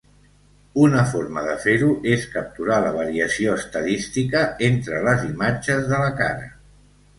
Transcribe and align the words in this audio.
Una 0.85 1.01
forma 1.11 1.43
de 1.47 1.53
fer-ho 1.65 1.89
és 2.13 2.23
capturar 2.37 2.79
la 2.87 2.95
variació 2.97 3.55
estadística 3.63 4.43
entre 4.71 5.05
les 5.11 5.29
imatges 5.31 5.89
de 5.95 6.03
la 6.07 6.11
cara. 6.25 6.53